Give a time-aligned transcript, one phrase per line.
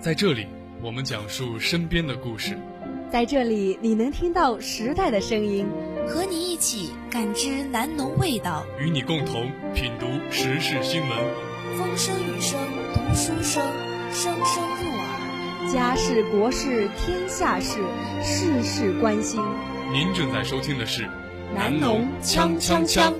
[0.00, 0.46] 在这里，
[0.80, 2.56] 我们讲述身边的故事。
[3.12, 5.66] 在这里，你能听到时代的声音，
[6.08, 11.10] 和你一起感知南农味道，与你共同品读时事新闻。
[11.76, 12.58] 风声雨声
[12.94, 13.62] 读书声，
[14.10, 15.70] 声声入耳。
[15.70, 17.78] 家事国事天下事，
[18.22, 19.38] 事事关心。
[19.92, 21.06] 您正在收听的是
[21.54, 23.12] 南农锵锵锵。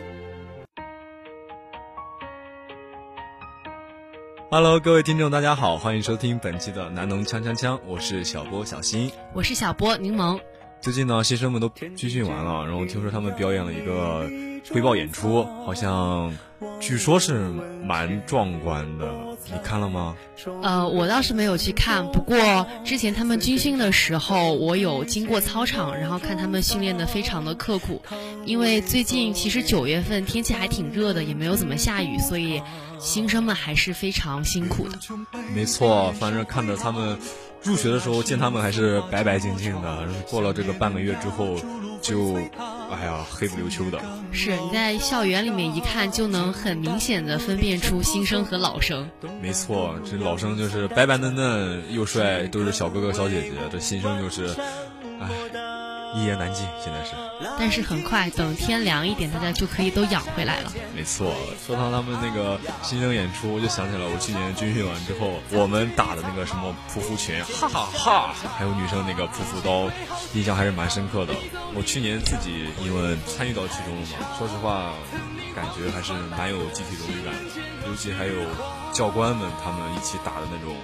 [4.52, 10.40] Hello，各位听众，大家好，欢迎收听本期的南农锵锵锵，我是小波小新，我是小波柠檬。
[10.80, 14.28] 最近呢，新生们都军训完了，然后听说他们表演了一个
[14.72, 16.36] 汇报演出，好像
[16.80, 17.48] 据说是
[17.84, 19.08] 蛮壮观的，
[19.46, 20.16] 你看了吗？
[20.62, 28.02] 呃，我倒是没有去看，不过之前他们军训的时候，我有经过操场，然后看他们训练的非常的刻苦，
[28.44, 32.60] 因为最近其实九月份天气还挺热的，也没有怎么下雨，所以。
[33.00, 34.98] 新生们还是非常辛苦的，
[35.54, 37.18] 没错，反正看着他们
[37.62, 41.56] 入学的时候见他们还是白白净净的，过了这个半个月之后，
[42.02, 42.34] 就
[42.90, 43.98] 哎呀黑不溜秋的。
[44.32, 49.08] 是你在校园里面一看就能很明显的分辨出新生和老生。
[49.40, 54.54] 没错，这老生就是白白嫩嫩又帅，都是小哥哥小姐姐；这新生就是，
[55.20, 55.69] 哎。
[56.14, 57.14] 一言难尽，现在是。
[57.58, 60.72] 但是很快，等天凉一点，大家就可以都养回来了。
[60.94, 61.34] 没错，
[61.66, 69.90] 说到他们那个新生演出，我就想起了我去年军训完之后，我们打的那个什么匍匐拳，哈哈哈，还有女生那个匍匐刀，
[70.34, 71.34] 印象还是蛮深刻的。
[71.74, 74.92] 我去年自己因为参与到其中了嘛，说实话，
[75.54, 77.88] 感觉还是蛮有集体荣誉感的。
[77.88, 78.34] 尤其还有
[78.92, 80.76] 教官们他们一起打的那种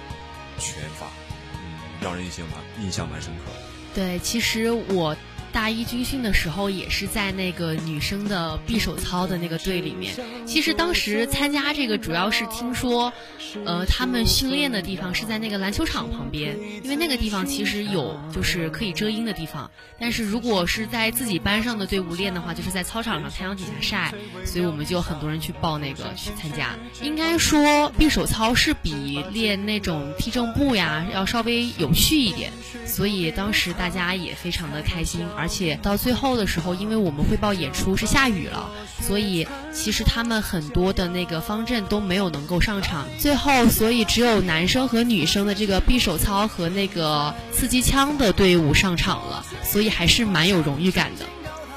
[0.57, 1.07] 拳法，
[1.53, 3.76] 嗯，让人印象蛮印象蛮深刻的。
[3.97, 5.17] 对，其实我。
[5.51, 10.13] 大一军训的时候，也是在那个女生的匕首操的那个队里面。
[10.45, 13.11] 其实当时参加这个，主要是听说，
[13.65, 19.69] 呃，他们训练的地方是在那个篮球场旁边，因为那个地方其实有就是可以遮阴的地方。
[19.99, 24.13] 但是如果是在自己班上的队伍练的话，就是在操场上太阳底下晒，
[24.45, 26.75] 所以我们就很多人去报那个去参加。
[27.01, 32.51] 应该说，匕首操是比练那种踢正步呀要稍微有序一点，
[32.85, 35.25] 所以当时大家也非常的开心。
[35.37, 43.05] 而且到最后的时候，因为我们汇报演出是下雨了，所以其实他们很多的那个方阵都没有能够上场。
[43.19, 51.25] 最后，所以只有男生和女生的这个匕首操和那个刺激枪的队伍上场了，所以还是蛮有荣誉感的。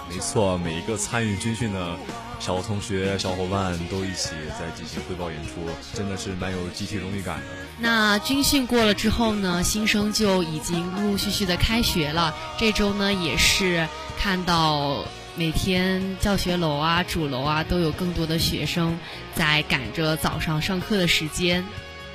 [0.08, 1.96] 没错，每一个参与军训的。
[2.40, 7.44] 小同学、小伙伴都一起在进行汇报演出，真的是蛮有集体荣誉感的。
[7.78, 12.34] 那军训过了之后呢，新生就已经陆陆续续的开学了。
[12.58, 13.86] 这周呢，也是
[14.18, 15.04] 看到
[15.36, 18.98] 每天教学楼啊、主楼啊都有更多的学生
[19.34, 21.62] 在赶着早上上课的时间。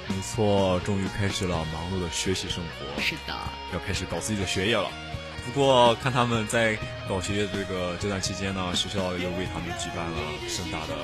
[0.07, 3.01] 没错，终于开始了忙碌的学习生活。
[3.01, 3.33] 是的，
[3.73, 4.89] 要开始搞自己的学业了。
[5.45, 10.17] 不过看他们在搞学业这个这段期间呢，学校又为他们举办了
[10.50, 10.95] 盛大的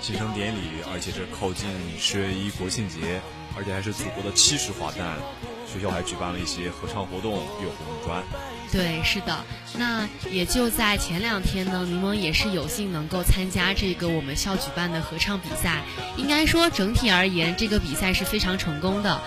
[0.00, 0.60] 新生典礼，
[0.92, 3.20] 而且是靠近十月一国庆节，
[3.56, 5.18] 而且还是祖国的七十华诞，
[5.66, 8.22] 学校还举办了一些合唱活动，有红砖。
[8.70, 9.44] 对，是的。
[9.76, 15.82] 那也就在前两天呢，柠檬也是有幸能够参加这个我们校举办的合唱比赛。
[16.16, 19.20] 应该说整体而言，这个比赛是非常成功的。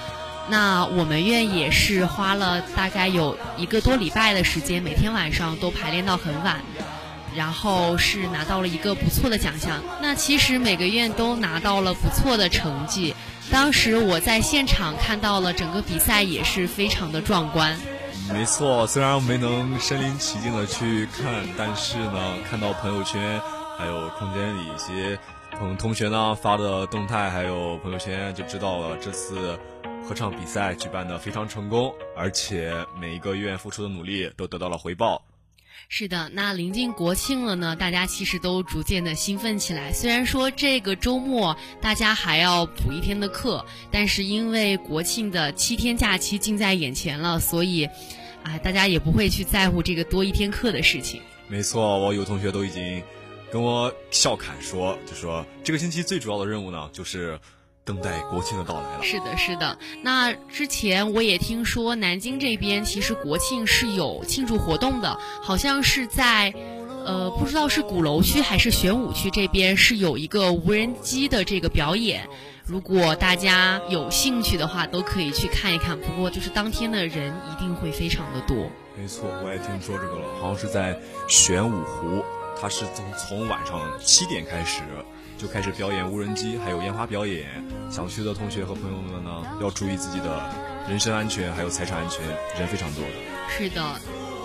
[0.51, 6.59] 那我们院也是花了大概有一个多礼拜的时间，每天晚上都排练到很晚，
[7.33, 9.81] 然后是拿到了一个不错的奖项。
[10.01, 13.15] 那其实每个院都拿到了不错的成绩。
[13.49, 17.79] 当时我在现场看到了整个比赛，也是非常的壮观。
[18.33, 23.39] 没错，虽然没能身临其境的去看，但是呢，看到朋友圈
[23.77, 25.17] 还有空间里一些
[25.57, 29.57] 同同学呢发的动态，还有朋友圈，就知道了这次。
[30.03, 35.23] 合唱比赛举办的非常成功，而且每一个院付出的努力都得到了回报。
[35.87, 39.93] 是的，那临近国庆了呢，大家其实都逐渐的兴奋起来。
[39.93, 47.85] 虽然说这个周末大家还要补一天的课，但是因为国庆的七天假期近在眼前了，所以，
[48.43, 51.21] 啊，大家也不会去在乎这个多一天课的事情。
[51.47, 53.01] 没错，我有同学都已经
[53.51, 57.39] 跟我笑侃说，就说这个星期最主要的任务呢，就是。
[57.83, 59.03] 等待国庆的到来了。
[59.03, 59.77] 是的，是的。
[60.03, 66.53] 那之前我也听说，南京这边其实国庆是有庆祝活动的，好像是在，
[67.05, 72.27] 呃，不知道是鼓楼区还是玄武区这边是有一个无人机的这个表演。
[72.63, 75.99] 如果大家有兴趣的话，都可以去看一看。
[75.99, 78.55] 不过就是当天的人一定会非常的多。
[78.95, 80.97] 没错，我也听说这个了，好像是在
[81.27, 82.23] 玄武湖，
[82.61, 84.81] 它是从从晚上七点开始。
[85.37, 87.47] 就开始表演无人机，还有烟花表演。
[87.89, 90.39] 想去的同学和朋友们呢，要注意自己的
[90.87, 92.23] 人身安全，还有财产安全，
[92.59, 93.09] 人非常多的。
[93.49, 93.83] 是的，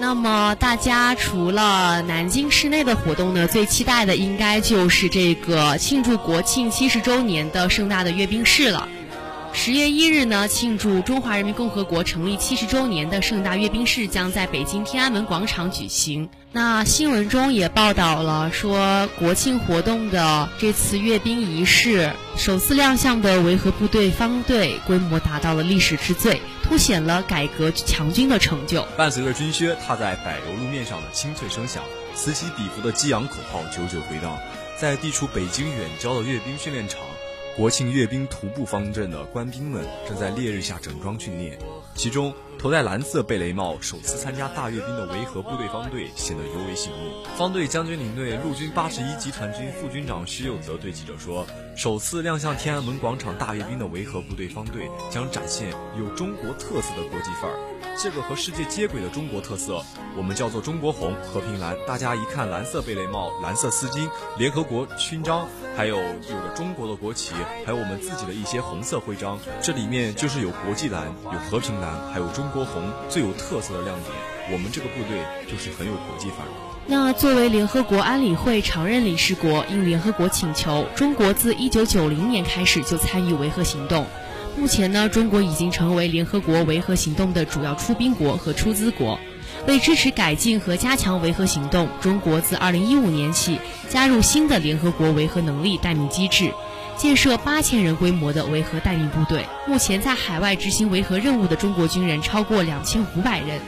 [0.00, 8.88] 那么大家除了南京市内的活动呢，最期待的应该就是这个庆祝国庆七十周年的盛大的阅兵式了。
[9.58, 16.28] 十月一日呢，庆祝中华人民共和国成立七十周年的盛大阅兵式将在北京天安门广场举行。
[16.52, 28.86] 那新闻中也报道了说，国庆活动的这次阅兵仪式首次亮相的维和部队方队规模达到了历史之最，凸显了改革强军的成就。
[28.94, 31.82] 伴随着军靴踏在柏油路面上的清脆声响，
[32.14, 34.38] 此起彼伏的激昂口号久久回荡，
[34.78, 37.00] 在地处北京远郊的阅兵训练场。
[37.56, 41.58] 国庆阅兵徒步方阵的官兵们正在烈日下整装训练，
[41.94, 47.22] 其中头戴蓝色贝雷帽、首次参加大阅兵的维和部队方队显得尤为醒目。
[47.36, 57.58] 方队将军领队陆军八十一集团军副军长徐有泽对记者说：“首次亮相天安门广场大阅兵的维和部队方队将展现有中国特色的国际范儿。
[57.98, 59.82] 这个和世界接轨的中国特色，
[60.16, 61.74] 我们叫做中国红、和平蓝。
[61.86, 74.12] 大家一看蓝色贝雷帽、蓝色丝巾、联合国勋章，还有有着中国的国旗。”还有我们自己的一些红色徽章，这里面就是有国际蓝、有和平蓝，还有中中国红最有特色的亮点。
[74.52, 75.18] 我们这个部队
[75.50, 76.48] 就是很有国际范儿。
[76.86, 84.06] 那作为联合国安理会常任理事国，应联合国请求，中国自1990年开始就参与维和行动。
[84.56, 89.18] 目前呢，中国已经成为联合国维和行动的主要出兵国和出资国。
[89.66, 93.58] 为支持改进和加强维和行动，中国自2015年起
[93.88, 96.52] 加入新的联合国维和能力待命机制。
[96.96, 103.60] 建设八千人规模的维和待命部队，目前在海外执行维和任务的中国军人超过两千五百人。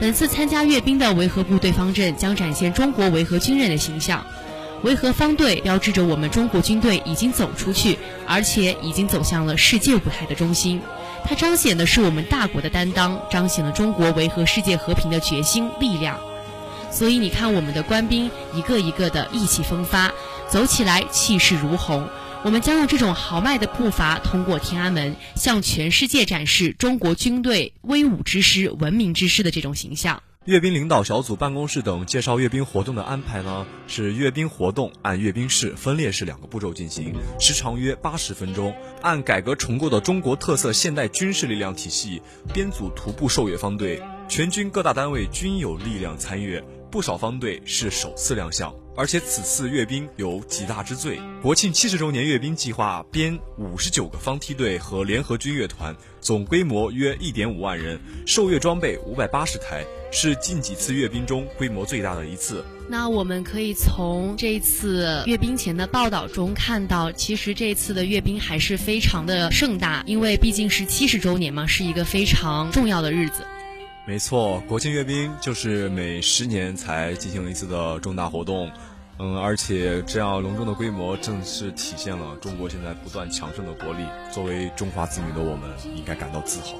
[0.00, 4.24] 本次参加阅兵的维和部队方阵将展现中国维和军人的形象。
[4.84, 7.98] 维和方队标志着我们中国军队已经走出去，
[8.28, 10.80] 而且已经走向了世界舞台的中心。
[11.24, 16.16] 它彰显的是我们大国的担当，彰显了中国维和世界和平的决心力量。
[16.92, 20.12] 所以你看，我们的官兵一个一个的意气风发，
[20.48, 22.08] 走起来气势如虹。
[22.44, 30.22] 我们将用这种豪迈的步伐通过天安门，向全世界展示中国军队威武之师、文明之师的这种形象。
[30.44, 42.22] 阅兵领导小组办公室等介绍阅兵活动的安排呢，是阅兵活动按阅兵式分列式两个步骤进行，时长约八十分钟，按改革重构的中国特色现代军事力量体系
[42.54, 48.74] 编组徒步受阅方队，全军各大单位均有力量参阅，不少方队是首次亮相。
[48.96, 62.64] 而且此次阅兵有几大之最：国庆七十周年阅兵计划编五十九个方梯队和联合军乐团，总规模约一点五万人，受阅装备五百八十台，是近几次阅兵中规模最大的一次。
[62.88, 73.44] 那我们可以从这次阅兵前的报道中看到，其实这次的阅兵还是非常的盛大，因为毕竟是七十周年嘛，是一个非常重要的日子。
[74.08, 78.70] 没错，国庆阅兵就是每十年才进行一次的重大活动，
[79.18, 84.06] 嗯，而且这样隆重的规模，正是体现了中国现在不断强盛的国力。
[84.32, 86.74] 作为中华子女的我们，应该感到自豪。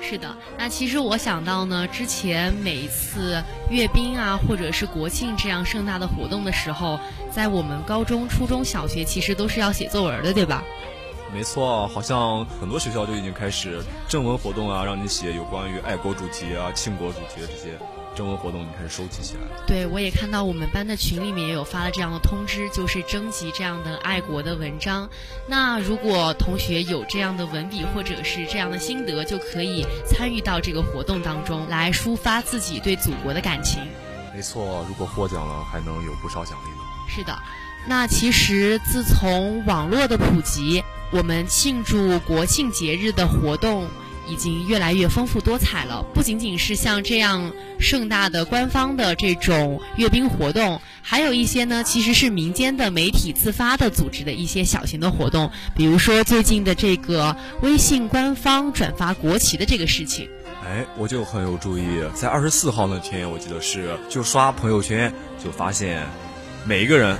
[0.00, 3.40] 是的，那其实我想到呢，之前每一次
[3.70, 6.98] 阅兵啊，或者是国庆这样盛大的活动的时候，
[7.30, 10.64] 在我们高中、初中小学，其实都是要写作文的，对吧？
[11.32, 17.76] 没错，好像很多学校就已经开始正文活动啊，让你写有关于爱国主题啊、庆国主题的这些
[18.14, 19.40] 正文活动，你开始收集起来。
[19.66, 25.10] 对，我也看到我们班的群里面也有发了这样的通知，就是征集这样的爱国的文章。
[25.48, 33.82] 那如果同学有这样的文笔或者是这样的心得，就可以参与到这个活动当中来抒发自己对祖国的感情。
[34.32, 36.84] 没错，如果获奖了，还能有不少奖励呢。
[37.08, 37.36] 是的，
[37.88, 40.84] 那其实自从网络的普及。
[41.10, 43.86] 我们庆祝国庆节日的活动
[44.28, 60.28] 已经越来越丰富多彩了，不仅仅是像这样盛大的官方的这种阅兵活动，还有一些呢，其实是民间的媒体自发的组织的一些小型的活动，比如说最近的这个微信官方转发国旗的这个事情。
[60.64, 61.84] 哎，我就很有注意，
[62.14, 66.04] 在二十四号那天，我记得是就刷朋友圈就发现，
[66.66, 67.16] 每一个人。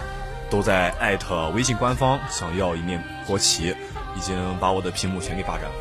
[0.50, 3.74] 都在艾特微信官方，想要一面国旗，
[4.16, 5.74] 已经把我的屏幕全给霸占了。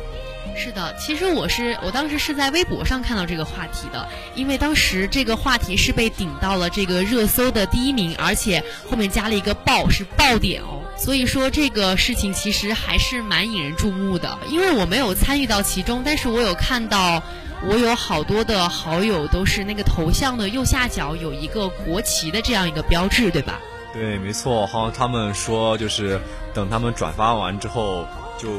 [0.56, 4.06] 是的，其实我是我当时是在微博上看到这个话题的，
[4.36, 10.80] 因为当时这个话题是被顶到了这个热搜的第一名，而且后面加了一个爆，是爆点哦。
[10.96, 14.38] 所以说这个事情其实还是蛮引人注目的。
[14.48, 17.20] 因为我没有参与到其中，但是我有看到，
[17.66, 23.60] 我有好多的好友都是那个头像的右下角有一个国旗的这样一个标志，对吧？
[23.94, 26.20] 对，没错，好像他们说就是
[26.52, 28.50] 等他们转发完之后就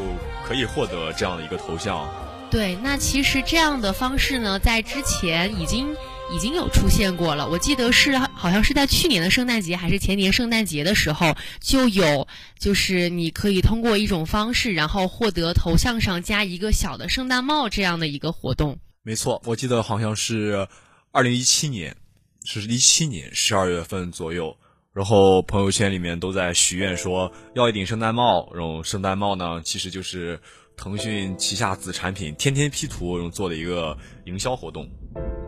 [0.46, 2.10] 可以获得这样的一个头像。
[2.50, 5.94] 对，那其实这样的方式呢，在之前已经
[6.32, 7.50] 已经有出现过了。
[7.50, 18.80] 我记得是好像是在去年的圣诞节还是前年圣诞节的时候就有，就是你可以通过一种方式，然后获得头像上加一个小的圣诞帽这样的一个活动。
[19.04, 20.66] 没错，我记得好像是
[21.12, 21.98] 二零一七年，
[22.46, 24.56] 是一七年十二月份左右，
[24.96, 30.40] 然后朋友圈里面都在许愿说要一顶圣诞帽，然后圣诞帽呢其实就是。
[30.78, 34.90] 腾讯旗下子产品天天 P 图做的一个营销活动，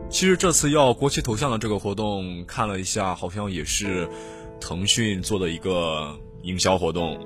[0.10, 4.08] 其实这次要国旗头像的这个活动，看了一下，好像也是
[4.62, 7.20] 腾讯做的一个营销活动。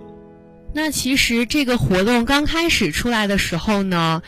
[0.74, 4.24] 那其实这个活动刚开始出来的时候呢？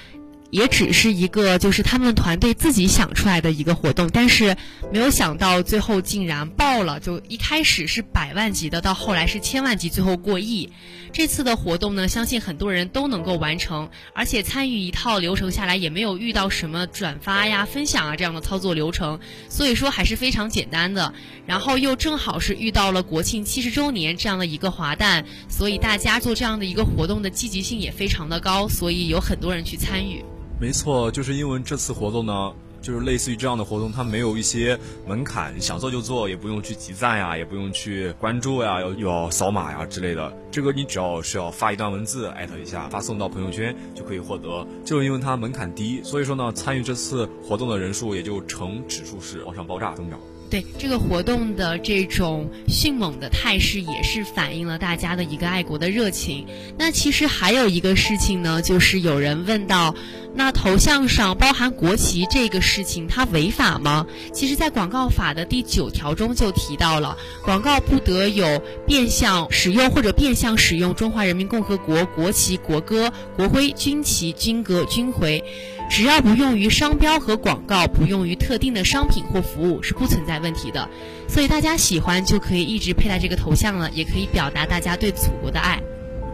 [0.54, 4.56] 也只是一个，就是他们团队自己想出来的一个活动，但是
[4.92, 7.00] 没有想到最后竟然爆了。
[7.00, 10.70] 就一开始是百万级的，到后来是千万级，最后过亿。
[11.12, 19.20] 这次的活动呢，相信很多人都能够完成，而且参与一套流程下来，也没有遇到什么转发呀、分享啊这样的操作流程，
[19.50, 21.16] 所以说还是非常简单的。
[21.48, 30.24] 然后又正好是遇到了国庆七十周年这样的一个华诞，所以大家做这样的一个活动的积极性也非常的高，所以有很多人去参与。
[30.64, 40.34] 没错，就是因为这次活动呢，就是类似于这样的活动，它没有一些门槛，想做就做，也不用去集赞呀，也不用去关注呀，要要扫码呀之类的。
[40.50, 44.66] 这个你只要是要发一段文字，艾特一下，发送到朋友圈就可以获得。
[44.86, 50.18] 就是因为它门槛低，所以说呢，参与这次活动的人数也就呈指数式往上爆炸增长。
[50.54, 56.46] 对这个活动的这种迅猛的态势，也是反映了大家的一个爱国的热情。
[56.78, 59.96] 那其实还有一个事情呢，就是有人问到，
[60.36, 64.06] 那头像上包含国旗这个事情，它违法吗？
[64.32, 75.44] 其实，在广告法的第九条中就提到了，广告不得有变相使用或者变相使用中华人民共和国国旗、国歌、国徽、军旗、军歌、军徽。
[75.90, 80.90] 只要不用于商标和广告，不用于特定的商品或服务，是不存在问题的。
[81.28, 85.82] 所以大家喜欢就可以一直佩戴这个头像了，也可以表达大家对祖国的爱。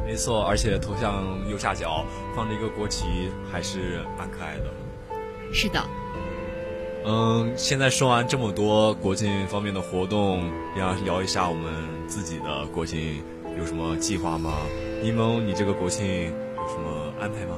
[0.05, 3.05] 没错，而且头像右下角放着一个国旗，
[3.51, 4.65] 还是蛮可爱的。
[5.51, 5.83] 是的。
[7.05, 11.71] 嗯，现在说完这么多国庆方面的活动，要聊一下我们
[12.07, 13.21] 自己的国庆
[13.57, 14.53] 有什么计划吗？
[15.01, 17.57] 柠檬，你这个国庆有什么安排吗？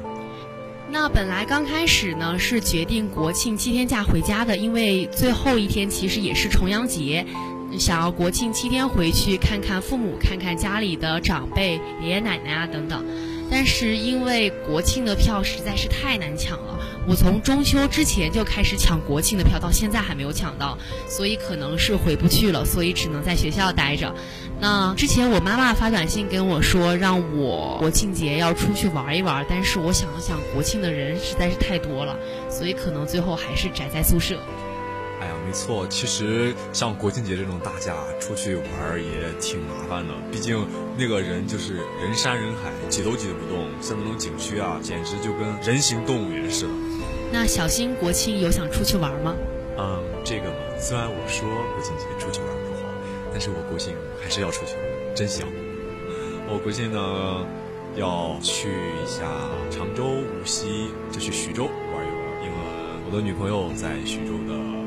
[0.91, 7.25] 那本来刚开始呢是决定国庆七天假回家的，因为最后一天其实也是重阳节，
[7.79, 13.05] 想要国庆七天回去看看父母，看看家里的长辈、爷爷奶奶啊等等。
[13.51, 20.77] 但是因为国庆的票实在是太难抢了，我从中秋之前就开始抢国庆的票，到现在还没有抢到，
[21.09, 24.15] 所以可能是回不去了，所以只能在学校待着。
[24.61, 32.15] 那之前我妈妈发短信跟我说，让我国庆节要出去玩一玩，但是我想了想，国庆的人实在是太多了，
[32.49, 34.39] 所以可能最后还是宅在宿舍。
[35.51, 38.63] 没错，其实像国庆节这种大假出去玩
[38.95, 40.65] 也挺麻烦的，毕竟
[40.97, 43.67] 那个人就是人山人海，挤都挤不动。
[43.81, 46.71] 像那种景区啊，简直就跟人形动物园似的。
[47.33, 49.35] 那小新国庆有想出去玩吗？
[49.77, 52.89] 嗯，这个嘛，虽然我说国庆节出去玩不好，
[53.33, 53.93] 但是我国庆
[54.23, 54.75] 还是要出去，
[55.13, 55.45] 真想。
[56.47, 57.45] 我国庆呢
[57.97, 59.27] 要去一下
[59.69, 62.55] 常州、无锡，就去徐州玩一玩，因为
[63.05, 64.80] 我的女朋友在徐州的。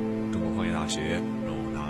[0.72, 1.00] 大学，
[1.44, 1.80] 然后呢，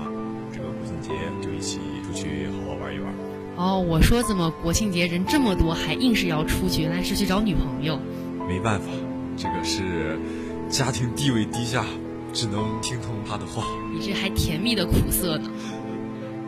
[0.52, 1.10] 这个国庆节
[1.42, 3.12] 就一起出去好好玩一玩。
[3.56, 6.82] 哦，我说怎么国庆节人这么多，还硬是要出去？
[6.82, 7.98] 原来是去找女朋友。
[8.48, 8.86] 没办法，
[9.36, 10.18] 这个是
[10.68, 11.84] 家庭地位低下，
[12.32, 13.64] 只能听从他的话。
[13.92, 15.48] 你这还甜蜜的苦涩呢。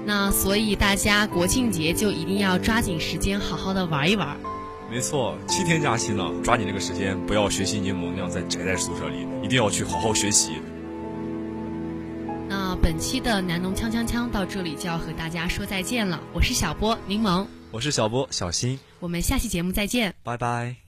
[0.05, 4.37] 那所以大家国庆节就一定要抓紧时间，好好的玩一玩。
[4.91, 10.53] 没错，七天假期呢，抓紧这个时间，不要学习柠檬那样在宅在宿舍里，一定要去好好学习。
[12.83, 20.86] 本期的南农锵锵锵到这里就要和大家说再见了，我是小波柠檬，我是小波小新，我们下期节目再见，拜拜。